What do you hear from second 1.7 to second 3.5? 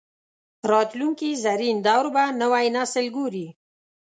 دور به نوی نسل ګوري